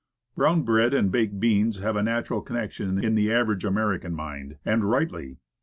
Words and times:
Brown 0.35 0.63
bread 0.63 0.95
and 0.95 1.11
baked 1.11 1.39
beans 1.39 1.77
have 1.77 1.95
a 1.95 2.01
natural 2.01 2.41
con 2.41 2.57
nection 2.57 3.03
in 3.03 3.13
the 3.13 3.31
average 3.31 3.63
American 3.63 4.15
mind, 4.15 4.57
and 4.65 4.83
rightly. 4.89 5.37